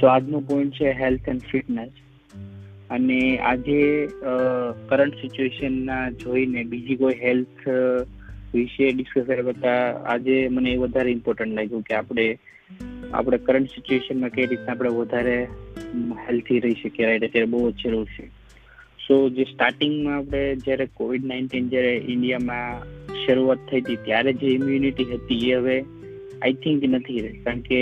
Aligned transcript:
સો 0.00 0.06
આજનો 0.06 0.38
પોઈન્ટ 0.40 0.74
છે 0.74 0.92
health 0.92 1.26
and 1.28 1.42
fitness 1.50 1.92
અને 2.90 3.18
આજે 3.38 3.80
કરંટ 4.88 5.14
સિચ્યુએશનના 5.14 6.04
જોઈને 6.22 6.64
બીજી 6.64 6.96
કોઈ 6.96 7.18
હેલ્થ 7.24 7.66
વિશે 8.54 8.92
ડિસ્કસ 8.92 9.26
કરતા 9.28 9.82
આજે 10.14 10.36
મને 10.48 10.72
એ 10.72 10.76
વધારે 10.76 11.10
ઇમ્પોર્ટન્ટ 11.10 11.56
લાગ્યું 11.58 11.82
કે 11.82 11.94
આપણે 11.94 12.26
આપણે 13.12 13.38
કરંટ 13.38 13.70
સિચ્યુએશનમાં 13.70 14.30
કઈ 14.30 14.46
રીતના 14.46 14.72
આપણે 14.72 14.90
વધારે 14.90 15.36
હેલ્થી 16.28 16.60
રહી 16.60 16.80
શકીએ. 16.82 17.06
રાઈટ 17.06 17.24
અત્યારે 17.24 17.50
બહુ 17.54 17.60
જ 17.70 17.84
જરૂર 17.84 18.06
છે. 18.14 18.24
સો 19.06 19.14
જે 19.28 19.44
સ્ટાર્ટિંગમાં 19.44 20.16
આપણે 20.16 20.42
જ્યારે 20.56 20.86
કોવિડ 20.94 21.24
નાઇન્ટીન 21.24 21.68
જ્યારે 21.68 21.94
ઇન્ડિયામાં 22.08 22.82
શરૂઆત 23.26 23.58
થઈ 23.70 23.80
હતી, 23.80 23.96
ત્યારે 23.96 24.32
જે 24.32 24.46
ઇમ્યુનિટી 24.46 25.08
હતી 25.12 25.50
એ 25.50 25.54
હવે 25.54 25.76
આઈ 26.42 26.52
થિંક 26.64 26.84
નથી 26.84 27.20
રહી. 27.20 27.42
કારણ 27.44 27.60
કે 27.60 27.80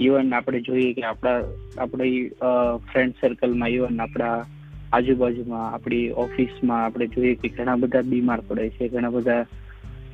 ઇવન 0.00 0.34
આપણે 0.34 0.60
જોઈએ 0.60 0.92
કે 0.92 1.02
આપણા, 1.02 1.42
આપણી 1.78 2.28
ફ્રેન્ડ 2.92 3.14
સર્કલમાં 3.20 3.68
ઇવન 3.68 4.00
આપણા 4.00 4.44
આજુબાજુમાં, 4.92 5.70
આપણી 5.70 6.10
ઓફિસમાં 6.10 6.84
આપણે 6.84 7.06
જોઈએ 7.06 7.34
કે 7.34 7.48
ઘણા 7.48 7.76
બધા 7.76 8.00
બીમાર 8.00 8.40
પડે 8.40 8.68
છે. 8.68 8.88
ઘણા 8.88 9.10
બધા 9.10 9.44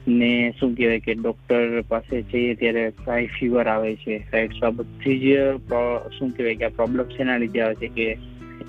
ને 0.08 0.54
શું 0.60 0.74
કહેવાય 0.74 1.00
કે 1.00 1.14
ડોક્ટર 1.14 1.80
પાસે 1.88 2.22
જઈએ 2.22 2.54
ત્યારે 2.54 2.88
હાઈ 2.88 3.26
ફીવર 3.26 3.66
આવે 3.66 3.94
છે. 3.96 4.16
રાઈટ 4.32 4.64
આ 4.64 4.70
બધી 4.70 5.18
જ 5.18 5.36
શું 6.18 6.30
કહેવાય 6.30 6.54
કે 6.54 6.64
આ 6.64 6.68
પ્રોબ્લેમ 6.68 7.08
શેના 7.16 7.36
લીધે 7.36 7.60
આવે 7.60 7.74
છે 7.74 7.88
કે 7.88 8.12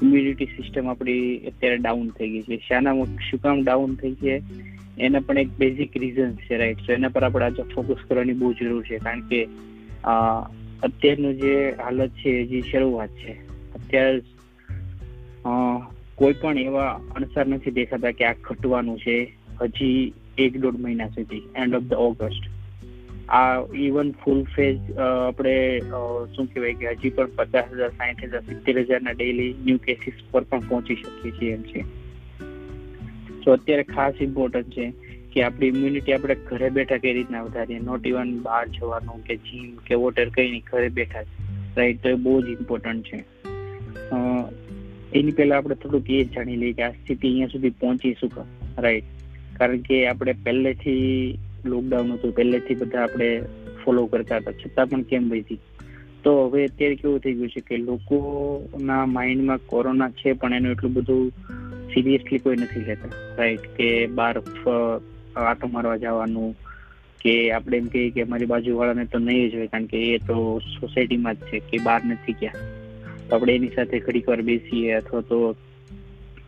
ઇમ્યુનિટી 0.04 0.46
સિસ્ટમ 0.46 0.88
આપણી 0.88 1.38
અત્યારે 1.38 1.78
ડાઉન 1.78 2.10
થઈ 2.10 2.30
ગઈ 2.30 2.42
છે. 2.42 2.58
શાના 2.68 2.94
શું 3.30 3.42
કામ 3.42 3.64
ડાઉન 3.64 3.96
થઈ 3.96 4.14
છે? 4.14 4.42
એના 5.00 5.20
પણ 5.20 5.38
એક 5.38 5.48
બેઝિક 5.48 5.98
રીઝન 5.98 6.32
છે. 6.36 6.58
રાઈટ 6.58 6.78
સો 6.78 6.94
એના 6.94 7.10
પર 7.10 7.24
આપણે 7.24 7.46
આજે 7.46 7.64
ફોકસ 7.64 8.04
કરવાની 8.08 8.34
બહુ 8.34 8.54
જરૂર 8.54 8.84
છે. 8.86 8.98
કારણ 8.98 9.22
કે 9.22 9.48
અત્યારનું 10.84 11.34
જે 11.38 11.56
હાલત 11.84 12.12
છે 12.22 12.34
જે 12.46 12.62
શરૂઆત 12.72 13.12
છે. 13.22 13.34
અત્યારે 13.76 14.22
કોઈ 16.16 16.36
પણ 16.42 16.60
એવા 16.60 16.88
અણસાર 17.16 17.48
નથી 17.48 17.72
દેખાતા 17.72 18.12
કે 18.12 18.26
આ 18.26 18.36
ઘટવાનું 18.44 18.98
છે. 19.00 19.18
હજી 19.62 20.14
એક 20.38 20.58
દોઢ 20.62 20.80
મહિના 20.80 21.08
સુધી 21.10 21.42
એન્ડ 21.56 21.76
ઓફ 21.76 21.84
ધ 21.84 21.94
ઓગસ્ટ 22.08 22.46
આ 23.30 23.60
ઇવન 23.78 24.12
ફૂલ 24.24 24.42
ફેઝ 24.56 24.80
આપણે 25.28 25.56
શું 26.36 26.46
કહેવાય 26.46 26.74
કે 26.74 26.88
હજી 26.88 27.10
પણ 27.10 27.36
પચાસ 27.36 27.68
હજાર 27.74 27.90
સાઠ 27.90 28.24
હજાર, 28.24 28.42
સિત્તેર 28.42 28.80
હજારના 28.80 29.12
ડેલી 29.12 29.56
ન્યૂ 29.66 29.78
કેસીસ 29.78 30.24
પર 30.32 30.44
પણ 30.44 30.60
પહોંચી 30.60 30.96
શકીએ 30.96 31.32
છીએ 31.32 31.52
એમ 31.54 31.64
છે. 31.64 31.82
તો 33.44 33.52
અત્યારે 33.52 33.84
ખાસ 33.84 34.16
ઇમ્પોર્ટન્ટ 34.22 34.70
છે. 34.70 34.86
કે 35.34 35.44
આપણી 35.44 35.68
ઇમ્યુનિટી 35.68 36.14
આપણે 36.14 36.36
ઘરે 36.48 36.70
બેઠા 36.78 36.98
કઈ 36.98 37.14
રીતના 37.14 37.44
વધારીએ? 37.44 37.80
નોટ 37.82 38.08
ઇવન 38.08 38.32
બહાર 38.42 38.66
જવાનું 38.78 39.20
કે 39.28 39.36
જીમ 39.46 39.68
કે 39.88 40.00
વોટર 40.04 40.28
કઈ 40.30 40.48
નહીં, 40.50 40.64
ઘરે 40.72 40.90
બેઠા 40.90 41.24
રાઈટ 41.78 42.02
તો 42.04 42.10
એ 42.10 42.18
બહુ 42.24 42.34
જ 42.42 42.48
ઇમ્પોર્ટન્ટ 42.50 43.04
છે. 43.06 43.20
એની 45.14 45.36
પહેલા 45.38 45.58
આપણે 45.58 45.76
થોડુંક 45.76 46.10
એ 46.12 46.24
જાણી 46.36 46.58
લઈએ 46.58 46.74
કે 46.74 46.84
આ 46.84 46.92
સ્થિતિ 46.92 47.28
અહીંયા 47.28 47.54
સુધી 47.54 47.78
પહોંચી 47.80 48.14
શું 48.20 48.32
રાઈટ 48.78 49.08
કારણ 49.60 49.82
કે 49.88 49.98
આપણે 50.08 50.34
પહેલેથી 50.44 51.40
લોકડાઉન 51.66 52.12
હતું, 52.14 52.36
પહેલેથી 52.36 52.76
બધા 52.76 53.04
આપણે 53.04 53.30
ફોલો 53.84 54.06
કરતા 54.06 54.38
હતા. 54.38 54.58
છતાં 54.62 54.88
પણ 54.88 55.08
કેમ 55.12 55.30
વધી? 55.30 55.60
તો 56.24 56.32
હવે 56.40 56.66
અત્યારે 56.66 56.96
કેવું 56.96 57.20
થઈ 57.20 57.34
ગયું 57.34 57.50
છે 57.50 57.62
કે 57.68 57.78
લોકોના 57.80 59.04
માઇન્ડમાં 59.14 59.62
કોરોના 59.68 60.10
છે 60.20 60.34
પણ 60.34 60.54
એનું 60.54 60.72
એટલું 60.72 60.94
બધું 60.94 61.24
સિરિયસલી 61.94 62.40
કોઈ 62.40 62.58
નથી 62.58 62.86
લેતા. 62.88 63.12
રાઈટ 63.38 63.66
કે 63.78 63.88
બહાર 64.18 64.36
આટો 65.36 65.68
મારવા 65.68 65.98
જવાનું 65.98 66.56
કે 67.22 67.52
આપણે 67.52 67.78
એમ 67.78 67.88
કહીએ 67.88 68.12
કે 68.12 68.22
અમારી 68.22 68.46
બાજુવાળાને 68.46 69.06
તો 69.06 69.20
નહીં 69.20 69.50
જ 69.52 69.56
હોય, 69.56 69.68
કારણ 69.68 69.86
કે 69.86 69.98
એ 69.98 70.18
તો 70.18 70.60
સોસાયટીમાં 70.60 71.36
જ 71.36 71.50
છે 71.50 71.60
કે 71.60 71.78
બહાર 71.78 72.02
નથી 72.06 72.34
ગયા. 72.34 72.54
તો 73.30 73.36
આપણે 73.36 73.56
એની 73.56 73.76
સાથે 73.76 74.00
ઘડીક 74.00 74.28
વાર 74.28 74.42
બેસીએ 74.42 74.94
અથવા 74.94 75.22
તો 75.22 75.56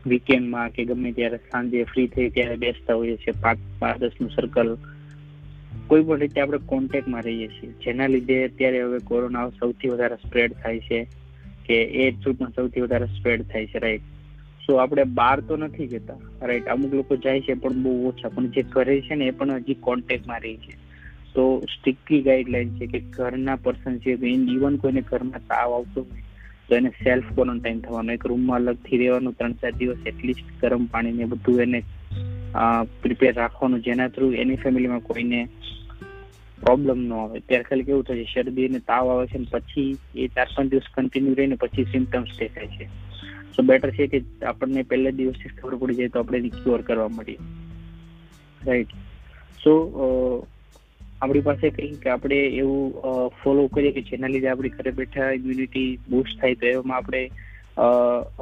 વીકેન્ડમાં 0.06 0.70
કે 0.70 0.86
ગમે 0.86 1.12
ત્યારે 1.12 1.38
સાંજે 1.38 1.84
ફ્રી 1.84 2.08
થઈ 2.08 2.30
ત્યારે 2.30 2.56
બેસતા 2.56 2.96
હોઈએ 2.96 3.18
છીએ 3.18 3.34
પાંચ 3.42 3.60
પાંચ 3.80 4.00
દસનું 4.00 4.30
સર્કલ 4.30 4.78
કોઈ 5.88 6.04
પણ 6.04 6.20
રીતે 6.20 6.42
આપણે 6.42 6.58
કોન્ટેક્ટમાં 6.58 7.24
રહીએ 7.24 7.48
છીએ. 7.48 7.74
જેના 7.84 8.08
લીધે 8.08 8.46
અત્યારે 8.46 8.82
હવે 8.82 9.00
કોરોના 9.00 9.50
સૌથી 9.50 9.90
વધારે 9.90 10.16
સ્પ્રેડ 10.16 10.54
થાય 10.54 10.80
છે 10.80 11.08
કે 11.66 11.84
એ 11.84 12.12
પણ 12.12 12.52
સૌથી 12.56 12.82
વધારે 12.82 13.06
સ્પ્રેડ 13.06 13.44
થાય 13.44 13.66
છે 13.66 13.80
રાઈટ 13.80 14.11
સો 14.72 14.78
આપણે 14.78 15.04
બહાર 15.16 15.40
તો 15.48 15.56
નથી 15.58 15.88
જતા. 15.88 16.18
રાઈટ 16.42 16.68
અમુક 16.68 16.94
લોકો 16.94 17.16
જાય 17.24 17.42
છે 17.42 17.54
પણ 17.54 17.82
બહુ 17.84 17.94
ઓછા. 18.08 18.30
પણ 18.36 18.46
જે 18.48 18.62
ઘરે 18.74 18.96
છે 19.02 19.16
ને 19.16 19.26
એ 19.28 19.32
પણ 19.32 19.52
હજી 19.56 19.76
કોન્ટેક્ટમાં 19.88 20.40
રહી 20.44 20.60
છે. 20.66 20.76
તો 21.36 21.44
સ્ટ્રિક્ટલી 21.74 22.22
ગાઈડલાઈન 22.22 22.72
છે 22.78 22.86
કે 22.88 23.00
ઘરના 23.18 23.56
પર્સન 23.66 23.98
છે 24.00 24.12
ઇવન 24.56 24.78
કોઈને 24.78 25.02
ઘરમાં 25.10 25.44
તાવ 25.50 25.74
આવતો 25.74 26.02
હોય, 26.02 26.24
તો 26.70 26.76
એને 26.76 26.90
સેલ્ફ 27.04 27.28
ક્વોરન્ટાઇન 27.36 27.82
થવાનું. 27.82 28.14
એક 28.14 28.26
રૂમમાં 28.26 28.60
અલગથી 28.60 29.02
રહેવાનું 29.04 29.38
ત્રણ, 29.38 29.60
ચાર 29.62 29.74
દિવસ 29.74 30.08
એટલીસ્ટ 30.08 30.56
ગરમ 30.62 30.86
પાણી 30.86 31.20
ને 31.20 31.30
બધું 31.36 31.62
એને 31.62 31.84
પ્રિપેર 33.04 33.34
રાખવાનું. 33.36 33.84
જેના 33.84 34.10
થ્રુ 34.16 34.32
એની 34.46 34.62
ફેમિલીમાં 34.64 35.06
કોઈને 35.12 35.40
પ્રોબ્લેમ 36.62 37.00
ન 37.04 37.14
આવે. 37.14 37.40
ત્યારે 37.48 37.70
ખાલી 37.70 37.84
કેવું 37.84 38.04
થશે 38.04 38.26
શરદી 38.34 38.68
અને 38.68 38.80
તાવ 38.90 39.06
આવે 39.12 39.26
છે 39.28 39.46
પછી 39.52 39.88
એ 40.16 40.28
ચાર, 40.28 40.50
પાંચ 40.56 40.72
દિવસ 40.72 40.92
કન્ટિન્યુ 40.96 41.40
રહીને 41.40 41.56
પછી 41.56 41.90
સિમ્ટમ્સ 41.94 42.38
દેખાય 42.40 42.76
છે. 42.76 42.86
સો 43.56 43.64
બેટર 43.64 43.92
છે 43.92 44.08
કે 44.08 44.24
આપણને 44.46 44.84
પહેલા 44.84 45.10
દિવસથી 45.10 45.50
ખબર 45.50 45.76
પડી 45.76 45.96
જાય 45.96 46.08
તો 46.08 46.20
આપણે 46.20 46.50
ક્યોર 46.50 46.82
કરવા 46.82 47.08
મળીએ 47.08 47.38
રાઈટ 48.68 48.98
સો 49.64 49.74
આપણી 51.22 51.40
પાસે 51.40 51.70
કંઈ 51.70 51.96
કે 51.96 52.10
આપણે 52.10 52.38
એવું 52.62 53.30
ફોલો 53.44 53.68
કરીએ 53.68 53.92
કે 53.92 54.02
જેના 54.02 54.28
લીધે 54.28 54.48
આપણી 54.48 54.70
ઘરે 54.70 54.92
બેઠા 54.92 55.32
ઇમ્યુનિટી 55.32 56.00
બુસ્ટ 56.10 56.40
થાય 56.42 56.56
તો 56.56 56.68
એમાં 56.68 56.98
આપણે 56.98 57.22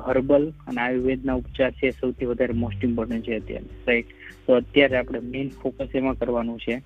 હર્બલ 0.08 0.46
અને 0.68 0.82
આયુર્વેદના 0.82 1.34
ઉપચાર 1.34 1.72
છે 1.72 1.92
સૌથી 1.92 2.26
વધારે 2.26 2.54
મોસ્ટ 2.54 2.84
ઇમ્પોર્ટન્ટ 2.84 3.28
છે 3.28 3.36
અત્યારે. 3.36 3.66
રાઈટ 3.88 4.16
તો 4.48 4.56
અત્યારે 4.56 4.98
આપણે 4.98 5.20
મેઇન 5.34 5.50
ફોકસ 5.64 5.96
એમાં 5.96 6.18
કરવાનું 6.18 6.60
છે 6.60 6.78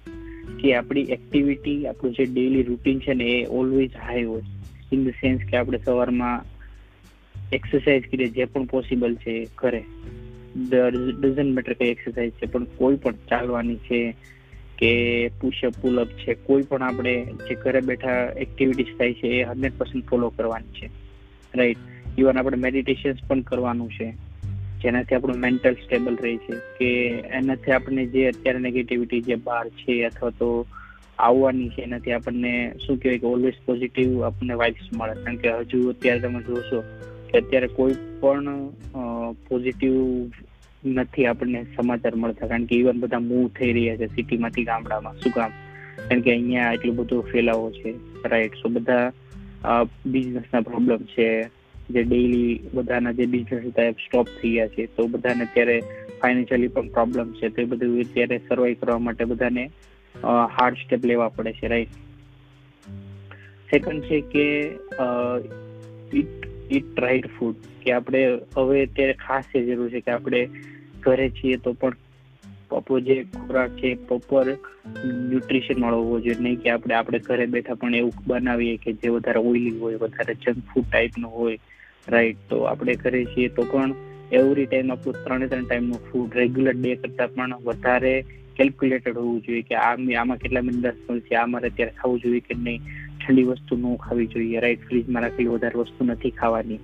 કે 0.62 0.74
આપણી 0.76 1.06
એક્ટિવિટી 1.18 1.88
આપણું 1.88 2.14
જે 2.14 2.26
ડેઈલી 2.26 2.64
રૂટીન 2.64 3.00
છે 3.00 3.14
ને 3.14 3.30
એ 3.36 3.46
ઓલવેઝ 3.60 3.96
હાઈ 4.08 4.24
હોય. 4.24 4.44
ઇન 4.92 5.06
ધ 5.06 5.22
સેન્સ 5.22 5.46
કે 5.52 5.58
આપણે 5.58 5.80
સવારમાં 5.86 6.46
એક્સરસાઇઝ 7.54 8.04
કરીએ 8.12 8.28
જે 8.28 8.46
પણ 8.46 8.66
પોસિબલ 8.66 9.16
છે 9.16 9.48
ઘરે 9.58 9.84
ડઝન 11.20 11.54
મેટર 11.54 11.74
કઈ 11.74 11.88
એક્સરસાઇઝ 11.88 12.32
છે, 12.32 12.46
પણ 12.46 12.64
કોઈ 12.64 12.96
પણ 12.96 13.14
ચાલવાની 13.30 13.76
છે 13.76 14.16
કે 14.78 15.28
પુશઅપ 15.42 15.74
પુલઅપ 15.82 16.08
છે, 16.08 16.34
કોઈ 16.34 16.62
પણ 16.62 16.82
આપણે 16.82 17.26
જે 17.26 17.56
ઘરે 17.56 17.82
બેઠા 17.82 18.32
એક્ટિવિટીઝ 18.38 18.86
થાય 18.86 19.14
છે, 19.14 19.28
એ 19.28 19.44
હંડ્રેડ 19.44 19.72
પર્સન્ટ 19.78 20.06
ફોલો 20.10 20.30
કરવાની 20.30 20.82
છે. 20.82 20.90
રાઈટ 21.56 21.78
ઇવન 22.18 22.38
આપણે 22.38 22.58
મેડિટેશન 22.58 23.14
પણ 23.28 23.42
કરવાનું 23.42 23.90
છે. 23.90 24.12
જેનાથી 24.84 25.16
આપણું 25.16 25.38
મેન્ટલ 25.38 25.74
સ્ટેબલ 25.74 26.18
રહે 26.22 26.38
છે. 26.38 26.54
કે 26.80 27.10
એનાથી 27.10 27.72
આપણને 27.72 28.06
જે 28.06 28.28
અત્યારે 28.28 28.60
નેગેટિવિટી 28.60 29.22
જે 29.22 29.36
બહાર 29.36 29.70
છે 29.70 30.04
અથવા 30.04 30.30
તો 30.30 30.66
આવવાની 31.20 31.70
છે, 31.70 31.82
એનાથી 31.82 32.12
આપણને 32.12 32.74
શું 32.88 32.98
કહેવાય 32.98 33.18
કે 33.18 33.28
ઓલવેઝ 33.28 33.54
પોઝિટિવ 33.66 34.24
આપણને 34.24 34.54
વાઇબ્સ 34.54 34.98
મળે. 34.98 35.14
કારણ 35.14 35.36
કે 35.36 35.50
હજુ 35.50 35.90
અત્યારે 35.90 36.20
તમે 36.20 36.44
જોશો 36.44 36.84
કે 37.34 37.40
અત્યારે 37.40 37.70
કોઈ 37.78 37.96
પણ 38.22 38.48
પોઝિટિવ 39.48 39.96
નથી 40.86 41.26
આપણને 41.26 41.64
સમાચાર 41.76 42.16
મળતા. 42.16 42.48
કારણ 42.48 42.66
કે 42.70 42.76
ઇવન 42.78 43.00
બધા 43.00 43.20
મૂવ 43.28 43.48
થઈ 43.60 43.72
રહ્યા 43.74 44.00
છે 44.02 44.08
સિટીમાંથી 44.16 44.66
ગામડામાં. 44.66 45.20
શું 45.24 45.34
કામ? 45.34 45.52
કારણ 46.08 46.22
કે 46.22 46.32
અહીંયા 46.32 46.74
એટલું 46.78 46.96
બધું 46.96 47.28
ફેલાવો 47.32 47.68
છે. 47.72 47.92
રાઈટ 48.32 48.56
સો 48.62 48.70
બધા 48.78 49.04
બિઝનેસના 50.06 50.62
પ્રોબ્લેમ 50.62 51.00
છે. 51.14 51.28
જે 51.90 52.02
ડેઈલી 52.04 52.60
બધાના 52.74 53.12
જે 53.12 53.26
બિઝનેસ 53.32 53.64
હતા, 53.66 53.84
એ 53.84 53.92
સ્ટોપ 54.04 54.28
થઈ 54.42 54.52
ગયા 54.52 54.74
છે. 54.76 54.86
તો 54.98 55.08
બધાને 55.08 55.44
અત્યારે 55.44 55.78
ફાઇનાન્શિયલી 56.22 56.72
પણ 56.76 56.94
પ્રોબ્લેમ 56.98 57.34
છે. 57.40 57.50
તો 57.50 57.62
એ 57.62 57.66
બધું 57.74 58.00
અત્યારે 58.02 58.38
સર્વાઈવ 58.48 58.78
કરવા 58.82 59.02
માટે 59.08 59.26
બધાને 59.32 59.66
હાર્ડ 60.56 60.78
સ્ટેપ 60.84 61.06
લેવા 61.12 61.30
પડે 61.36 61.54
છે. 61.60 61.68
રાઈટ 61.68 61.94
સેકન્ડ 63.72 64.02
છે 64.10 64.18
કે 64.34 64.48
ઇટ 66.20 66.34
ઇટ 66.72 67.00
રાઈટ 67.00 67.28
ફૂડ 67.40 67.56
કે 67.84 67.92
આપણે 67.92 68.22
હવે 68.58 68.86
અત્યારે 68.86 69.14
ખાસ 69.14 69.46
એ 69.56 69.66
જરૂર 69.66 69.90
છે 69.90 70.00
કે 70.00 70.12
આપણે 70.12 70.50
ઘરે 71.00 71.30
છીએ 71.30 71.58
તો 71.58 71.74
પણ 71.74 71.94
આપણો 72.72 73.00
જે 73.00 73.24
ખોરાક 73.24 73.70
છે 73.70 73.96
પ્રોપર 73.96 74.58
ન્યુટ્રિશન 75.06 75.82
વાળો 75.82 75.98
હોવો 75.98 76.20
જોઈએ. 76.20 76.40
નહીં 76.40 76.56
કે 76.56 76.70
આપણે 76.70 76.96
આપણે 76.96 77.20
ઘરે 77.20 77.46
બેઠા 77.46 77.74
પણ 77.74 77.96
એવું 77.96 78.14
બનાવીએ 78.28 78.78
કે 78.78 78.94
જે 78.94 79.10
વધારે 79.10 79.40
ઓઇલી 79.40 79.78
હોય, 79.80 79.98
વધારે 79.98 80.34
જંક 80.34 80.58
ફૂડ 80.74 80.86
ટાઈપનું 80.92 81.32
હોય. 81.32 81.58
રાઈટ 82.08 82.38
તો 82.50 82.62
આપણે 82.62 82.96
ઘરે 82.96 83.26
છીએ 83.26 83.48
તો 83.48 83.64
પણ 83.64 83.96
એવરી 84.32 84.66
ટાઈમ 84.66 84.92
આપણું 84.92 85.24
ત્રણે 85.24 85.48
ત્રણ 85.48 85.66
ટાઈમનું 85.66 86.00
ફૂડ 86.12 86.34
રેગ્યુલર 86.34 86.74
ડે 86.74 86.96
કરતાં 86.96 87.34
પણ 87.34 87.54
વધારે 87.64 88.26
કેલ્ક્યુલેટેડ 88.56 89.18
હોવું 89.18 89.42
જોઈએ 89.42 89.62
કે 89.62 89.76
આ 89.76 89.96
આમાં 90.20 90.38
કેટલા 90.38 90.62
મિનરલ્સ 90.62 90.96
મળશે 91.10 91.36
આ 91.36 91.46
મારે 91.46 91.68
અત્યારે 91.68 91.92
ખાવું 91.92 92.20
જોઈએ 92.20 92.40
કે 92.40 92.54
નહીં. 92.54 92.82
ઠંડી 93.24 93.44
વસ્તુ 93.44 93.78
ન 93.78 93.96
ખાવી 93.96 94.28
જોઈએ. 94.28 94.60
રાઈટ 94.60 94.88
ફ્રીજમાં 94.90 95.24
રાખેલી 95.24 95.48
વધારે 95.48 95.80
વસ્તુ 95.80 96.06
નથી 96.06 96.30
ખાવાની. 96.42 96.80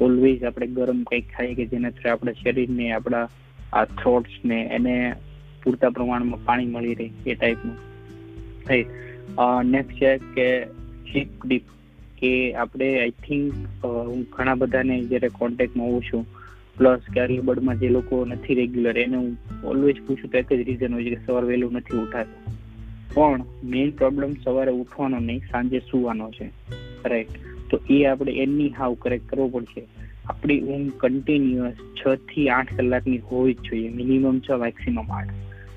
ઓલવેઝ 0.00 0.44
આપણે 0.44 0.66
ગરમ 0.66 1.02
કંઈક 1.02 1.30
ખાઈએ 1.36 1.54
કે 1.54 1.66
જેનાથી 1.66 2.08
આપણા 2.08 2.32
શરીરને, 2.32 2.92
આપણા, 2.92 3.28
આ 3.72 3.84
થ્રોટ્સને 3.84 4.58
એને 4.72 4.94
પૂરતા 5.64 5.90
પ્રમાણમાં 5.90 6.44
પાણી 6.44 6.66
મળી 6.66 6.94
રહે 6.94 7.08
એ 7.26 7.34
ટાઈપનું 7.34 7.76
રાઈટ 8.68 8.88
નેક્સ્ટ 9.64 9.98
છે 10.00 10.12
કે 10.34 10.46
ડીપ 11.12 11.46
ડીપ 11.46 11.66
કે 12.18 12.30
આપણે 12.54 12.88
આઈ 13.00 13.10
થિંક 13.10 13.84
હું 13.84 14.22
ઘણા 14.30 14.54
બધાને 14.54 14.94
જ્યારે 15.04 15.28
કોન્ટેક્ટમાં 15.28 15.86
હોઉં 15.86 16.02
છું 16.02 16.24
પ્લસ 16.78 17.10
કે 17.14 17.20
અર્લીબર્ડમાં 17.20 17.78
જે 17.78 17.88
લોકો 17.88 18.24
નથી 18.24 18.54
રેગ્યુલર 18.54 18.98
એને 18.98 19.16
હું 19.16 19.36
ઓલવેઝ 19.64 20.00
પૂછું 20.06 20.30
તો 20.30 20.38
એક 20.38 20.52
જ 20.52 20.60
રીઝન 20.62 20.94
હોય 20.94 21.04
છે 21.04 21.14
કે 21.14 21.20
સવાર 21.26 21.44
વહેલું 21.44 21.72
નથી 21.72 21.98
ઉઠાતું. 21.98 22.57
પણ 23.14 23.44
મેઇન 23.64 23.90
પ્રોબ્લેમ 23.90 24.34
સવારે 24.44 24.70
ઉઠવાનો 24.70 25.18
નહીં, 25.18 25.38
સાંજે 25.38 25.78
સુવાનો 25.78 26.30
છે. 26.30 26.50
રાઈટ 27.04 27.28
તો 27.70 27.80
એ 27.90 28.04
આપણે 28.04 28.32
એની 28.32 28.68
હાવ 28.68 28.94
કરેક્ટ 28.94 29.28
કરવો 29.28 29.48
પડશે. 29.48 29.82
આપણી 30.26 30.60
ઊંઘ 30.60 30.92
કન્ટિન્યુઅસ 30.92 31.72
છ 31.72 32.14
થી 32.14 32.48
આઠ 32.48 32.76
કલાકની 32.76 33.18
હોવી 33.18 33.54
જ 33.54 33.60
જોઈએ. 33.60 33.88
મિનિમમ 33.88 34.38
છ 34.38 34.50
મેક્સિમમ 34.50 35.12
આઠ. 35.12 35.28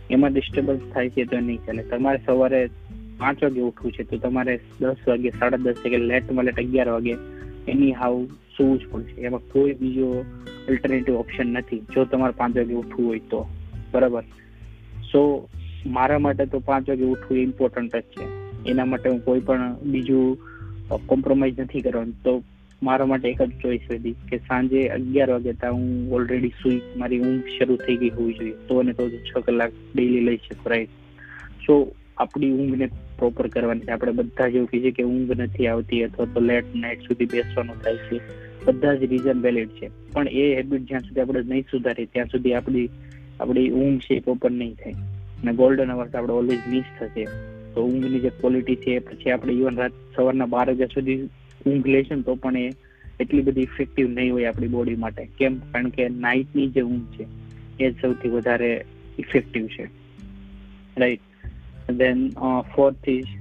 એમાં 0.10 0.33
ડિસ્ટર્બન્સ 0.33 0.80
થાય 0.94 1.10
છે 1.10 1.25
તો 1.25 1.39
નહીં 1.39 1.57
ચાલે. 1.57 1.83
તમારે 1.83 2.19
સવારે 2.25 2.69
પાંચ 3.18 3.44
વાગે 3.44 3.62
ઉઠવું 3.62 3.92
છે 3.92 4.04
તો 4.04 4.18
તમારે 4.18 4.60
દસ 4.81 4.95
વાગે, 5.07 5.30
સાડા 5.30 5.57
દસ 5.57 5.75
વાગે 5.77 5.98
લેટમાં 5.98 6.45
લેટ 6.45 6.60
અગિયાર 6.60 6.89
વાગે 6.89 7.16
એની 7.68 7.94
હાવ 7.94 8.25
સુવું 8.25 8.80
જ 8.80 8.81
પડશે. 8.92 9.22
એમાં 9.22 9.39
કોઈ 9.39 9.74
બીજો 9.74 10.25
અલ્ટરનેટિવ 10.69 11.16
ઓપ્શન 11.16 11.48
નથી. 11.48 11.80
જો 11.80 12.06
તમારે 12.06 12.34
પાંચ 12.38 12.57
વાગે 12.57 12.74
ઉઠવું 12.74 13.07
હોય 13.07 13.19
તો. 13.19 13.50
બરાબર? 13.92 14.22
સો 15.04 15.50
મારા 15.86 16.19
માટે 16.19 16.45
તો 16.45 16.60
પાંચ 16.60 16.89
વાગે 16.89 17.04
ઉઠવું 17.04 17.38
ઇમ્પોર્ટન્ટ 17.38 17.95
જ 17.95 18.01
છે. 18.01 18.25
એના 18.69 18.86
માટે 18.86 19.10
હું 19.10 19.25
કોઈ 19.25 19.39
પણ 19.39 19.75
બીજું 19.83 20.38
કોમ્પ્રોમાઇઝ 21.06 21.60
નથી 21.60 21.81
કરવાનું. 21.81 22.24
તો 22.24 22.44
મારા 22.83 23.06
માટે 23.06 23.30
એક 23.30 23.42
જ 23.42 23.51
ચોઈસ 23.62 23.81
હતી 23.92 24.16
કે 24.30 24.38
સાંજે 24.38 24.88
અગિયાર 24.88 25.30
વાગે 25.30 25.54
ત્યાં 25.54 25.74
હું 25.74 26.12
ઓલરેડી 26.12 26.50
સુઈ 26.50 26.81
મારી 26.98 27.19
ઊંઘ 27.19 27.44
શરૂ 27.60 27.75
થઈ 27.75 27.98
ગઈ 27.98 28.10
હોવી 28.10 28.33
જોઈએ. 28.33 28.51
તો 28.51 28.80
અને 28.80 28.94
તો 28.94 29.10
છ 29.10 29.33
કલાક 29.33 29.72
ડેઈલી 29.95 30.19
લઈ 30.19 30.38
શકું 30.38 30.69
રાઈટ 30.69 30.89
સો 31.68 31.95
આપણી 32.18 32.51
ઊંઘને 32.51 32.86
પ્રોપર 33.18 33.48
કરવાની 33.48 33.80
છે. 33.80 33.92
આપણે 33.92 34.12
બધા 34.12 34.48
જ 34.48 34.56
એવું 34.56 34.68
કહીએ 34.68 34.92
કે 34.92 35.04
ઊંઘ 35.04 35.31
નથી 35.31 35.68
આવતી 35.68 36.04
અથવા 36.04 36.25
તો 36.25 36.39
લેટ 36.39 36.75
નાઇટ 36.75 37.00
સુધી 37.00 37.25
બેસવાનું 37.25 37.81
થાય 37.81 37.98
છે. 37.98 38.19
બધા 38.66 38.94
જ 38.94 39.04
રીઝન 39.04 39.42
વેલિડ 39.42 39.69
છે. 39.69 39.89
પણ 40.13 40.27
એ 40.27 40.56
હેબિટ 40.56 40.81
જ્યાં 40.81 41.01
સુધી 41.01 41.22
આપણે 41.22 41.42
નહીં 41.42 41.62
સુધારીએ, 41.62 42.06
ત્યાં 42.06 42.27
સુધી 42.27 42.54
આપણી 42.54 42.89
આપણી 43.41 43.69
ઊંઘ 43.79 44.05
છે 44.05 44.15
એ 44.15 44.23
પ્રોપર 44.27 44.51
નહીં 44.53 44.75
થાય. 44.81 44.95
અને 45.41 45.51
ગોલ્ડન 45.61 45.93
અવર્સ 45.93 46.15
આપણે 46.15 46.38
ઓલવેઝ 46.39 46.65
મિસ 46.73 46.88
થશે. 46.99 47.25
તો 47.73 47.83
ઊંઘની 47.83 48.21
જે 48.25 48.31
ક્વોલિટી 48.39 48.79
છે, 48.83 48.99
પછી 48.99 49.31
આપણે 49.31 49.53
ઇવન 49.59 49.81
રાત 49.81 49.99
સવારના 50.15 50.49
બાર 50.53 50.65
વાગ્યા 50.69 50.95
સુધી 50.95 51.19
ઊંઘ 51.65 51.88
લેશું 51.95 52.25
તો 52.27 52.35
પણ 52.43 52.57
એ 52.57 52.67
એટલી 53.19 53.45
બધી 53.47 53.67
ઇફેક્ટિવ 53.69 54.07
નહીં 54.09 54.33
હોય 54.33 54.49
આપણી 54.49 54.73
બોડી 54.75 54.99
માટે. 55.03 55.23
કેમ? 55.39 55.57
કારણ 55.71 55.89
કે 55.97 56.09
નાઇટની 56.17 56.67
જે 56.75 56.83
ઊંઘ 56.83 57.09
છે, 57.15 57.25
એ 57.79 57.91
સૌથી 58.01 58.33
વધારે 58.35 58.71
ઇફેક્ટિવ 59.19 59.65
છે. 59.75 59.85
રાઈટ 60.97 61.25
દેન 61.99 62.19
ફોર્થ 62.75 63.09
ઇઝ 63.13 63.31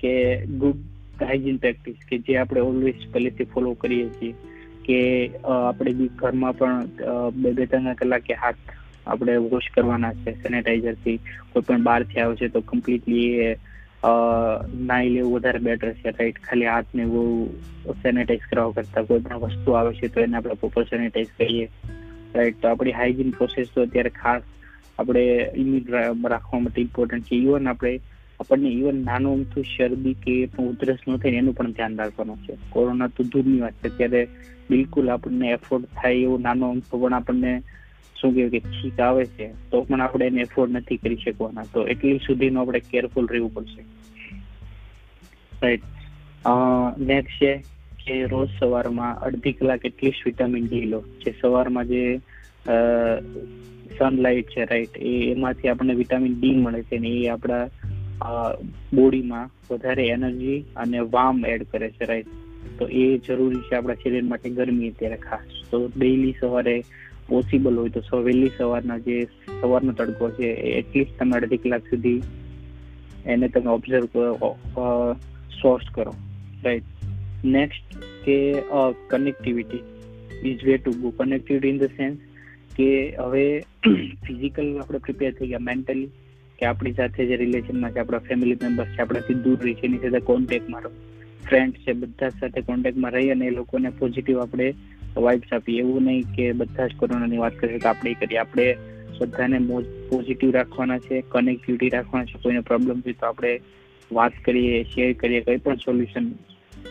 કે 0.00 0.14
ગુડ 0.62 0.80
હાઇજીન 1.22 1.58
પ્રેક્ટિસ 1.64 1.98
કે 2.08 2.18
જે 2.26 2.36
આપણે 2.38 2.62
ઓલવેઝ 2.68 3.02
પહેલેથી 3.12 3.50
ફોલો 3.54 3.74
કરીએ 3.82 4.08
છીએ, 4.16 4.34
કે 4.86 5.00
આપણે 5.54 5.92
બી 5.98 6.10
ઘરમાં 6.20 6.56
પણ 6.58 6.86
બે 7.36 7.52
બે 7.58 7.66
ત્રણ 7.66 7.98
કલાકે 8.00 8.34
હાથ 8.44 8.62
આપણે 9.06 9.36
વોશ 9.36 9.68
કરવાના 9.74 10.12
છે 10.14 10.32
સેનેટાઈઝરથી 10.32 11.16
કોઈ 11.52 11.62
પણ 11.62 11.82
બહારથી 11.82 12.20
આવે 12.20 12.36
છે 12.36 12.48
તો 12.48 12.60
કમ્પ્લીટલી 12.60 13.26
એ 13.26 13.56
નાઈ 14.74 15.08
લેવું 15.08 15.34
વધારે 15.34 15.58
બેટર 15.58 15.92
છે. 15.92 16.10
રાઈટ 16.10 16.38
ખાલી 16.38 16.66
હાથને 16.66 17.04
બહુ 17.04 17.22
સેનેટાઈઝ 17.92 18.40
કરવા 18.50 18.70
કરતા 18.70 19.02
કોઈ 19.02 19.20
પણ 19.20 19.38
વસ્તુ 19.38 19.72
આવે 19.72 19.94
છે 19.94 20.08
તો 20.08 20.20
એને 20.20 20.36
આપણે 20.36 20.54
પ્રોપર 20.54 20.84
સેનેટાઈઝ 20.84 21.28
કરીએ. 21.38 21.68
રાઈટ 22.34 22.62
તો 22.62 22.68
આપણી 22.68 22.92
હાઇજીન 22.92 23.30
પ્રોસેસ 23.30 23.68
તો 23.74 23.82
અત્યારે 23.82 24.10
ખાસ 24.10 24.42
આપણે 24.98 25.50
ઇમ્યુન 25.56 26.28
રાખવા 26.28 26.60
માટે 26.60 26.82
ઇમ્પોર્ટન્ટ 26.82 27.24
છે. 27.24 27.36
ઇવન 27.36 27.68
આપણે, 27.68 28.00
આપણને 28.40 28.68
ઇવન 28.68 29.04
નાનું 29.04 29.32
અમથું 29.32 29.64
શરદી 29.64 30.14
કે 30.14 30.48
ઉધરસ 30.58 30.98
ન 31.08 31.16
થાય 31.16 31.30
એનું 31.32 31.54
પણ 31.54 31.72
ધ્યાન 31.72 31.96
રાખવાનું 31.96 32.36
છે. 32.36 32.56
કોરોના 32.70 33.06
તો 33.06 33.24
દૂરની 33.24 33.60
વાત 33.60 33.72
છે. 33.72 33.88
ત્યારે 33.88 34.26
બિલકુલ 34.70 35.10
આપણને 35.10 35.48
એફોર્ડ 35.48 35.84
થાય 35.84 36.14
એવું 36.14 36.40
નાનો 36.40 36.70
અમથું 36.70 37.00
પણ 37.00 37.14
આપણને 37.14 37.62
શું 38.22 38.34
કહેવાય 38.34 38.50
કે 38.50 38.60
છીક 38.76 39.00
આવે 39.00 39.24
છે, 39.26 39.46
તો 39.70 39.82
પણ 39.82 40.00
આપણે 40.00 40.26
એને 40.26 40.40
એફોર્ડ 40.42 40.72
નથી 40.72 41.00
કરી 41.02 41.20
શકવાના. 41.24 41.66
તો 41.74 41.86
એટલી 41.86 42.20
સુધીનું 42.26 42.62
આપણે 42.62 42.80
કેરફુલ 42.90 43.28
રહેવું 43.32 43.54
પડશે. 43.54 43.82
રાઈટ 45.62 45.84
નેક્સ્ટ 47.00 47.36
છે 47.40 47.52
કે 48.04 48.14
રોજ 48.26 48.48
સવારમાં 48.58 49.20
અડધી 49.20 49.52
કલાક 49.52 49.84
એટલીસ્ટ 49.84 50.26
વિટામિન 50.26 50.64
ડી 50.66 50.86
લો. 50.86 51.00
જે 51.24 51.34
સવારમાં 51.40 51.86
જે 51.86 52.04
સનલાઇટ 53.98 54.48
છે 54.50 54.64
રાઈટ 54.64 54.96
એ 55.00 55.12
એમાંથી 55.30 55.68
આપણને 55.68 55.94
વિટામિન 55.94 56.34
ડી 56.40 56.56
મળે 56.56 56.82
છે 56.82 56.98
ને 56.98 57.10
એ 57.16 57.28
આપણા 57.28 57.64
બોડીમાં 58.94 59.50
વધારે 59.70 60.04
એનર્જી 60.08 60.58
અને 60.76 60.98
વામ 61.14 61.44
એડ 61.46 61.62
કરે 61.72 61.88
છે 61.90 62.04
રાઈટ 62.04 62.30
તો 62.78 62.84
એ 63.02 63.06
જરૂરી 63.26 63.62
છે 63.68 63.74
આપણા 63.76 64.00
શરીર 64.02 64.24
માટે 64.24 64.50
ગરમી 64.50 64.90
અત્યારે 64.90 65.16
ખાસ. 65.16 65.48
તો 65.70 65.78
ડેઈલી 65.96 66.34
સવારે 66.40 66.76
પોસિબલ 67.28 67.76
હોય 67.76 67.90
તો 67.90 68.20
વહેલી 68.20 68.50
સવારના 68.58 68.98
જે 68.98 69.16
સવારનો 69.60 69.92
તડકો 69.92 70.30
છે, 70.30 70.48
એ 70.48 70.78
એટલીસ્ટ 70.78 71.18
તમે 71.18 71.36
અડધી 71.36 71.56
કલાક 71.56 71.84
સુધી 71.84 72.20
એને 73.26 73.48
તમે 73.48 73.70
ઓબ્ઝર્વ 73.70 74.06
કરો 74.06 74.34
સોર્સ 75.62 75.86
કરો. 75.94 76.14
રાઈટ 76.64 77.44
નેક્સ્ટ 77.44 77.96
કે 78.24 78.36
connectivity 79.10 79.82
is 80.44 80.64
way 80.64 80.76
to 80.76 80.90
go 80.92 81.10
connectivity 81.10 81.68
in 81.68 81.78
the 81.78 81.94
sense 81.96 82.18
કે 82.76 82.88
હવે 83.16 83.44
ફિઝિકલ 84.26 84.68
આપણે 84.80 84.98
પ્રિપેર 84.98 85.32
થઈ 85.32 85.48
ગયા 85.48 85.68
મેન્ટલી 85.68 86.08
કે 86.58 86.66
આપણી 86.66 86.92
સાથે 86.92 87.26
જે 87.26 87.36
રિલેશનમાં 87.36 87.90
છે, 87.90 87.98
આપણા 87.98 88.18
ફેમિલી 88.18 88.58
મેમ્બર્સ 88.62 88.88
છે, 88.88 89.02
આપણાથી 89.02 89.34
દૂર 89.44 89.58
રહી 89.62 89.74
છે, 89.74 89.86
એની 89.86 89.98
સાથે 89.98 90.20
કોન્ટેક્ટમાં 90.24 90.82
રહો 90.82 90.92
ફ્રેન્ડ 91.48 91.74
છે, 91.74 91.92
બધા 91.92 92.28
સાથે 92.40 92.60
કોન્ટેક્ટમાં 92.60 93.12
રહી 93.12 93.30
અને 93.30 93.46
એ 93.46 93.50
લોકોને 93.50 93.90
પોઝિટિવ 93.98 94.40
આપણે 94.40 94.68
વાઇબ્સ 95.16 95.52
આપી 95.52 95.78
એવું 95.78 96.02
નહીં 96.02 96.22
કે 96.36 96.52
બધા 96.52 96.86
જ 96.86 96.96
કોરોનાની 96.96 97.36
વાત 97.36 97.54
કરીએ 97.54 97.78
તો 97.78 97.88
આપણે 97.88 98.14
કરીએ. 98.14 98.38
આપણે 98.38 98.76
બધાને 99.20 99.58
પોઝિટિવ 100.08 100.50
રાખવાના 100.50 100.98
છે 100.98 101.20
કનેક્ટિવિટી 101.28 101.88
રાખવાના 101.88 102.24
છે. 102.24 102.42
કોઈને 102.42 102.60
પ્રોબ્લેમ 102.60 103.00
છે 103.00 103.12
તો 103.12 103.26
આપણે 103.26 103.60
વાત 104.12 104.32
કરીએ 104.44 104.82
શેર 104.84 105.12
કરીએ, 105.12 105.40
કંઈ 105.40 105.56
પણ 105.56 105.76
સોલ્યુશન 105.76 106.32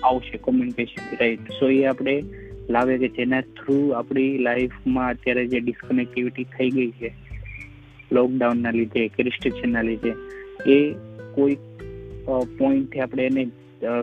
આવશે 0.03 0.38
કોમ્યુનિકેશન 0.38 1.18
રાઈટ 1.19 1.51
સો 1.59 1.69
એ 1.69 1.83
આપણે 1.85 2.21
લાવે 2.69 2.97
કે 2.97 3.07
જેના 3.09 3.41
થ્રુ 3.41 3.89
આપણી 3.89 4.38
લાઈફમાં 4.38 5.09
અત્યારે 5.09 5.47
જે 5.47 5.59
ડિસ્કનેક્ટિવિટી 5.59 6.44
થઈ 6.57 6.69
ગઈ 6.69 6.91
છે 6.91 7.13
લોકડાઉનના 8.12 8.71
લીધે 8.71 9.07
કે 9.07 9.23
રિસ્ટ્રિક્શનના 9.23 9.81
લીધે, 9.81 10.13
એ 10.71 10.79
કોઈ 11.35 11.56
પોઈન્ટથી 12.57 12.99
આપણે 12.99 13.25
એને 13.25 13.45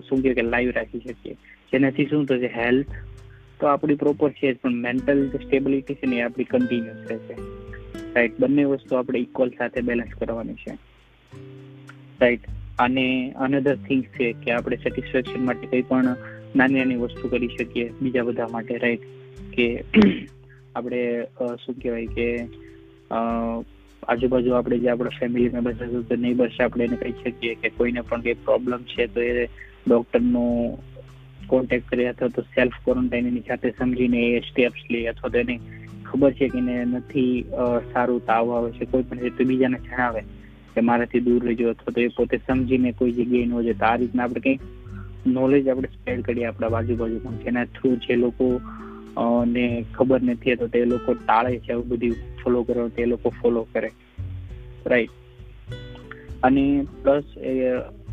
શું 0.01 0.23
કહેવાય 0.23 0.35
કે 0.35 0.43
લાઈવ 0.43 0.71
રાખી 0.71 1.01
શકીએ. 1.01 1.35
જેનાથી 1.73 2.07
શું 2.07 2.27
થશે? 2.27 2.51
હેલ્થ 2.57 2.95
તો 3.61 3.67
આપણી 3.67 3.95
પ્રોપર 3.95 4.31
છે, 4.31 4.53
પણ 4.53 4.75
મેન્ટલ 4.75 5.29
જે 5.29 5.39
સ્ટેબિલિટી 5.45 5.95
છે 5.95 6.07
ને 6.07 6.17
એ 6.17 6.21
આપણી 6.21 6.45
કન્ટિન્યુઅસ 6.45 7.11
રહેશે. 7.11 7.35
રાઈટ 8.15 8.41
બંને 8.41 8.65
વસ્તુ 8.65 8.97
આપણે 8.97 9.19
ઇક્વલ 9.19 9.51
સાથે 9.51 9.81
બેલેન્સ 9.81 10.15
કરવાની 10.15 10.55
છે. 10.55 10.79
રાઈટ 12.21 12.41
અને 12.79 13.33
અનધર 13.37 13.77
થિંગ્સ 13.77 14.07
છે 14.07 14.33
કે 14.33 14.51
આપણે 14.51 14.77
સેટિસ્ફેક્શન 14.77 15.45
માટે 15.45 15.67
કંઈ 15.67 15.83
પણ 15.83 16.17
નાની 16.57 16.75
નાની 16.75 16.97
વસ્તુ 16.97 17.29
કરી 17.29 17.49
શકીએ 17.49 17.93
બીજા 18.03 18.23
બધા 18.23 18.49
માટે 18.49 18.77
રાઈટ 18.77 19.01
કે 19.55 19.85
આપણે 20.77 21.25
શું 21.57 21.75
કહેવાય 21.75 22.07
કે 22.07 22.27
આજુબાજુ 24.09 24.51
આપણે 24.51 24.79
જે 24.79 24.89
આપણા 24.89 25.09
ફેમિલી 25.09 25.49
મેમ્બર્સ 25.49 25.83
હશે, 25.83 26.03
તો 26.03 26.17
નેબર્સ 26.17 26.61
આપણે 26.61 26.85
એને 26.85 26.97
કહી 26.97 27.13
શકીએ 27.25 27.55
કે 27.55 27.69
કોઈને 27.69 28.01
પણ 28.01 28.21
કંઈ 28.21 28.35
પ્રોબ્લેમ 28.35 28.83
છે, 28.83 29.07
તો 29.07 29.21
એ 29.21 29.47
ડૉક્ટરનું 29.89 30.79
કોન્ટેક્ટ 31.49 31.91
કરે 31.91 32.09
અથવા 32.09 32.31
તો 32.31 32.43
સેલ્ફ 32.49 32.79
ક્વોરન્ટાઇન 32.85 33.29
એની 33.31 33.47
સાથે 33.49 33.75
સમજીને 33.79 34.23
એ 34.29 34.41
સ્ટેપ્સ 34.49 34.83
લે 34.91 35.01
અથવા 35.09 35.31
તો 35.31 35.39
એને 35.39 35.57
ખબર 36.05 36.33
છે 36.33 36.49
કે 36.49 36.59
એને 36.59 36.77
નથી 36.93 37.33
સારું 37.93 38.25
તાવ 38.27 38.53
આવે 38.53 38.71
છે, 38.73 38.87
કોઈ 38.87 39.03
પણ 39.05 39.25
રીતે 39.25 39.45
બીજાને 39.45 39.79
જણાવે 39.83 40.23
કે 40.75 40.81
મારાથી 40.83 41.23
દૂર 41.23 41.43
રહેજો 41.43 41.71
અથવા 41.71 41.95
તો 41.95 42.01
એ 42.01 42.15
પોતે 42.17 42.41
સમજીને 42.41 42.93
કોઈ 42.95 43.15
જગ્યાએ 43.15 43.47
ન 43.47 43.69
જતા 43.69 43.91
આ 43.91 44.01
રીતના 44.03 44.27
આપણે 44.27 44.43
કંઈક 44.43 44.63
નોલેજ 45.29 45.69
આપણે 45.69 45.89
સ્પ્રેડ 45.95 46.23
કરીએ 46.23 46.47
આપણા 46.49 46.71
બાજુ 46.71 46.97
બાજુ 46.97 47.21
પણ. 47.21 47.41
જેના 47.45 47.67
થ્રુ 47.75 47.95
જે 48.03 48.17
લોકો 48.17 48.47
ને 49.49 49.65
ખબર 49.95 50.21
નથી 50.25 50.57
તો 50.57 50.69
તે 50.69 50.85
લોકો 50.87 51.15
ટાળે 51.17 51.59
છે, 51.59 51.73
આવું 51.73 51.89
બધું 51.91 52.17
ફોલો 52.41 52.65
કરો 52.65 52.89
તે 52.91 53.07
લોકો 53.07 53.35
ફોલો 53.41 53.63
કરે. 53.73 53.91
રાઈટ 54.87 55.13
અને 56.43 56.65
પ્લસ 57.03 57.27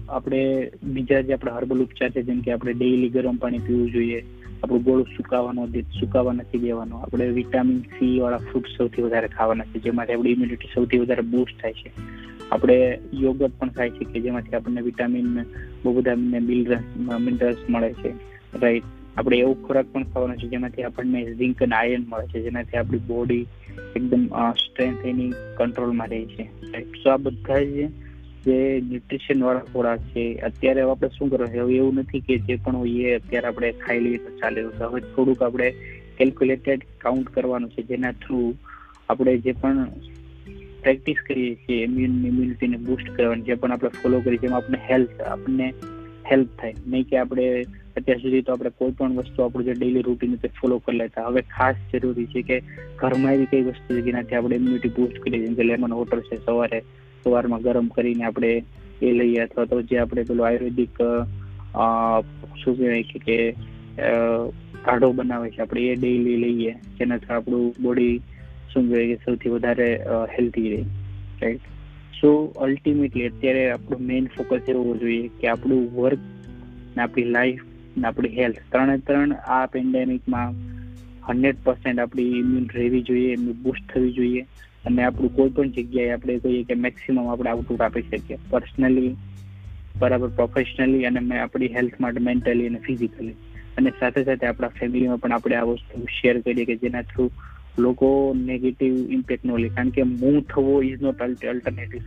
આપણે 0.09 0.69
બીજા 0.83 1.21
જે 1.21 1.33
આપણા 1.33 1.55
હર્બલ 1.55 1.81
ઉપચાર 1.81 2.09
છે, 2.09 2.21
જેમ 2.21 2.41
કે 2.41 2.51
આપણે 2.51 2.73
ડેઈલી 2.73 3.09
ગરમ 3.09 3.35
પાણી 3.35 3.59
પીવું 3.59 3.91
જોઈએ, 3.91 4.19
આપણું 4.63 4.83
ગોળું 4.83 5.07
સુકાવાનો 5.17 5.67
સુકાવા 5.99 6.33
નથી 6.33 6.59
દેવાનો. 6.59 6.97
આપણે 6.97 7.27
વિટામિન 7.27 7.79
સી 7.79 8.19
વાળા 8.19 8.37
ફ્રૂટ 8.37 8.65
સૌથી 8.77 9.01
વધારે 9.01 9.27
ખાવાના 9.27 9.63
છે, 9.63 9.79
જેમાંથી 9.79 10.13
આપણી 10.13 10.31
ઇમ્યુનિટી 10.31 10.67
સૌથી 10.75 10.97
વધારે 10.97 11.21
બૂસ્ટ 11.21 11.61
થાય 11.61 11.73
છે. 11.73 11.91
આપણે 12.51 12.99
યોગર્ટ 13.13 13.53
પણ 13.59 13.69
થાય 13.69 13.89
છે 13.89 14.03
કે 14.03 14.19
જેમાંથી 14.19 14.55
આપણને 14.55 14.81
વિટામિન 14.81 15.43
બહુ 15.83 15.93
બધા 15.93 16.15
મિનરલ્સ 16.15 17.69
મળે 17.69 17.93
છે. 17.93 18.13
રાઈટ 18.61 18.83
આપણે 19.17 19.37
એવું 19.37 19.67
ખોરાક 19.67 19.85
પણ 19.85 20.03
ખાવાનો 20.03 20.35
છે, 20.35 20.47
જેમાંથી 20.47 20.83
આપણને 20.83 21.33
ઝિંક 21.33 21.63
અને 21.63 21.75
આયર્ન 21.75 22.03
મળે 22.07 22.27
છે, 22.27 22.43
જેનાથી 22.43 22.77
આપણી 22.77 22.97
બોડી 22.97 23.45
એકદમ 23.95 24.27
સ્ટ્રેન્થ 24.51 25.05
એની 25.05 25.31
કંટ્રોલમાં 25.57 26.07
રહે 26.07 26.25
છે. 26.25 26.43
રાઈટ 26.71 26.95
સો 27.03 27.09
આ 27.09 27.17
બધા 27.17 27.59
જ 27.59 27.89
જે 28.45 28.57
ન્યુટ્રિશન 28.89 29.43
વાળા 29.47 29.69
ખોરાક 29.73 30.01
છે, 30.09 30.23
અત્યારે 30.49 30.81
આપણે 30.81 31.09
શું 31.17 31.29
કરો 31.29 31.47
હવે 31.53 31.77
એવું 31.77 32.01
નથી 32.01 32.23
કે 32.27 32.37
જે 32.47 32.57
પણ 32.65 32.81
હોય 32.81 33.13
એ 33.13 33.19
અત્યારે 33.19 33.47
આપણે 33.51 33.71
ખાઈ 33.83 34.03
લઈએ 34.05 34.23
તો 34.25 34.33
ચાલે. 34.41 34.59
હવે 34.81 34.99
થોડુંક 35.13 35.45
આપણે 35.47 35.69
કેલ્ક્યુલેટેડ 36.17 36.83
કાઉન્ટ 37.05 37.31
કરવાનું 37.37 37.73
છે, 37.75 37.87
જેના 37.91 38.13
થ્રુ 38.25 38.41
આપણે 39.09 39.37
જે 39.45 39.53
પણ 39.61 39.79
પ્રેક્ટિસ 40.83 41.19
કરીએ 41.27 41.55
છીએ 41.61 41.83
ઇમ્યુન 41.83 42.17
ઇમ્યુનિટીને 42.29 42.77
બૂસ્ટ 42.87 43.07
કરવાની, 43.15 43.47
જે 43.49 43.55
પણ 43.55 43.75
આપણે 43.75 43.89
ફોલો 44.01 44.21
કરીએ 44.25 44.41
જેમાં 44.43 44.61
આપણે 44.61 44.79
હેલ્થ 44.89 45.23
આપણને 45.31 45.67
હેલ્પ 46.29 46.51
થાય. 46.59 46.75
નહીં 46.87 47.07
કે 47.09 47.17
આપણે 47.21 47.47
અત્યાર 47.97 48.21
સુધી 48.21 48.41
તો 48.41 48.53
આપણે 48.53 48.71
કોઈ 48.79 48.93
પણ 48.99 49.17
વસ્તુ 49.19 49.43
આપણું 49.43 49.65
જે 49.65 49.73
ડેલી 49.79 50.05
રૂટીન 50.07 50.37
તે 50.43 50.49
ફોલો 50.59 50.77
કરી 50.85 50.97
લેતા. 50.97 51.25
હવે 51.29 51.41
ખાસ 51.55 51.81
જરૂરી 51.91 52.27
છે 52.33 52.41
કે 52.41 52.57
ઘરમાં 53.01 53.33
એવી 53.33 53.49
કઈ 53.51 53.65
વસ્તુ 53.69 53.89
છે 53.95 54.05
જેનાથી 54.07 54.37
આપણે 54.37 54.55
ઇમ્યુનિટી 54.55 54.95
બૂસ્ટ 54.97 55.17
કરીએ, 55.23 55.41
જેમ 55.45 55.55
કે 55.55 55.63
લેમન 55.63 55.97
વોટર 55.99 56.21
છે 56.29 56.39
સવારે. 56.45 56.79
સવારમાં 57.25 57.61
ગરમ 57.61 57.87
કરીને 57.95 58.25
આપણે 58.25 58.51
એ 59.01 59.11
લઈએ 59.11 59.39
અથવા 59.43 59.65
તો 59.65 59.81
જે 59.83 59.97
આપણે 59.99 60.23
પેલું 60.23 60.47
આયુર્વેદિક 60.47 61.01
શું 62.61 62.77
કહેવાય 62.77 63.23
કે 63.25 63.37
કાઢો 64.85 65.11
બનાવે 65.13 65.47
છે, 65.49 65.61
આપણે 65.61 65.81
એ 65.91 65.95
ડેઈલી 65.95 66.37
લઈએ, 66.37 66.73
જેનાથી 66.97 67.33
આપણું 67.33 67.71
બોડી 67.81 68.15
શું 68.73 68.89
કહેવાય 68.89 69.07
કે, 69.11 69.17
સૌથી 69.25 69.49
વધારે 69.49 69.89
હેલ્ધી 70.35 70.69
રહે 70.73 70.83
રાઈટ 71.41 71.71
સો 72.19 72.29
અલ્ટિમેટલી 72.65 73.29
અત્યારે 73.29 73.63
આપણું 73.71 74.05
મેઇન 74.09 74.27
ફોકસ 74.35 74.69
એવો 74.69 74.95
જોઈએ 74.95 75.31
કે 75.39 75.47
આપણું 75.47 75.87
વર્ક 75.95 76.21
ને 76.95 77.01
આપણી 77.03 77.33
લાઈફ 77.35 77.63
ને 77.97 78.07
આપણી 78.07 78.35
હેલ્થ 78.37 78.61
ત્રણે 78.71 78.97
ત્રણ 79.07 79.33
આ 79.47 79.65
પેન્ડેમિકમાં 79.65 80.55
હંડ્રેડ 81.27 81.63
પર્સન્ટ 81.63 81.99
આપણી 81.99 82.39
ઇમ્યુન 82.39 82.67
રહેવી 82.75 83.01
જોઈએ, 83.01 83.33
એમની 83.33 83.57
બુસ્ટ 83.63 83.91
થવી 83.93 84.13
જોઈએ. 84.13 84.43
અને 84.85 85.03
આપણું 85.03 85.35
કોઈ 85.35 85.49
પણ 85.49 85.69
જગ્યાએ 85.69 86.11
આપણે 86.11 86.39
કહીએ 86.39 86.63
કે 86.63 86.73
મેક્સિમમ 86.73 87.27
આપણે 87.27 87.49
આઉટપુટ 87.49 87.81
આપી 87.81 88.01
શકીએ. 88.01 88.37
પર્સનલી 88.49 89.15
બરાબર 89.99 90.29
પ્રોફેશનલી 90.29 91.05
અને 91.05 91.19
મેં 91.19 91.41
આપણી 91.43 91.67
હેલ્થ 91.67 92.01
માટે 92.01 92.19
મેન્ટલી 92.19 92.67
અને 92.67 92.79
ફિઝિકલી 92.85 93.35
અને 93.77 93.89
સાથે 93.99 94.23
સાથે 94.23 94.47
આપણા 94.47 94.67
ફેમિલીમાં 94.67 95.17
પણ 95.17 95.31
આપણે 95.31 95.55
આ 95.55 95.63
વસ્તુ 95.63 96.05
શેર 96.21 96.41
કરીએ 96.41 96.65
કે 96.65 96.75
જેના 96.75 97.01
થ્રુ 97.01 97.31
લોકો 97.79 98.35
નેગેટિવ 98.37 99.11
ઇમ્પેક્ટ 99.11 99.45
ન 99.45 99.57
લે. 99.57 99.69
કારણ 99.69 99.89
કે 99.89 100.03
મૂવ 100.03 100.41
થવો 100.41 100.81
ઇઝ 100.81 101.01
નોટ 101.01 101.21
અલ્ટરનેટિવ 101.21 102.01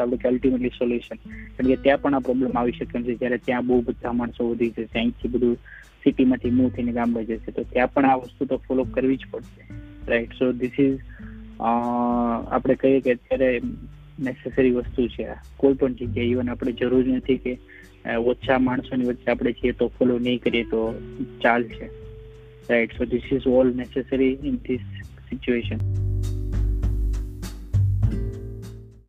આપણે 0.00 0.16
કે 0.16 0.28
અલ્ટિમેટલી 0.28 0.68
સોલ્યુશન 0.68 1.16
કારણ 1.16 1.68
કે 1.68 1.76
ત્યાં 1.76 2.02
પણ 2.02 2.14
આ 2.14 2.18
પ્રોબ્લેમ 2.18 2.58
આવી 2.58 2.72
શકે 2.72 3.02
છે. 3.02 3.14
જ્યારે 3.14 3.38
ત્યાં 3.38 3.66
બહુ 3.66 3.80
બધા 3.80 4.12
માણસો 4.12 4.50
વધી 4.50 4.68
જશે 4.68 4.98
અહીંથી 4.98 5.28
બધું 5.28 5.56
સિટીમાંથી 6.04 6.50
મૂવ 6.50 6.68
થઈને 6.68 6.92
ગામડે 6.92 7.24
જશે. 7.24 7.52
તો 7.52 7.62
ત્યાં 7.62 7.92
પણ 7.92 8.04
આ 8.04 8.14
વસ્તુ 8.14 8.44
તો 8.44 8.56
ફોલો 8.56 8.84
કરવી 8.84 9.16
જ 9.16 9.20
પડશે. 9.30 9.64
રાઈટ 10.08 10.32
સો 10.32 10.52
ધીસ 10.52 10.80
ઇઝ 10.80 10.98
આપણે 11.62 12.76
કહીએ 12.76 13.00
કે 13.00 13.12
અત્યારે 13.12 13.50
નેસેસરી 14.18 14.72
વસ્તુ 14.72 15.08
છે 15.08 15.26
કોઈ 15.56 15.74
પણ 15.74 15.96
જગ્યાએ 15.96 16.28
ઇવન 16.28 16.48
આપણે 16.48 16.72
જરૂર 16.74 17.10
નથી 17.12 17.38
કે 17.38 17.56
ઓછા 18.26 18.58
માણસોની 18.58 19.06
વચ્ચે 19.06 19.30
આપણે 19.30 19.52
છીએ 19.52 19.72
તો 19.72 19.90
ફોલો 19.90 20.18
નહીં 20.18 20.40
કરીએ 20.40 20.64
તો 20.66 20.84
ચાલશે 21.40 21.90
right 22.68 22.96
so 22.96 23.04
this 23.06 23.32
is 23.32 23.50
all 23.54 23.74
necessary 23.74 24.32
in 24.42 24.58
this 24.64 24.88
situation 25.28 26.01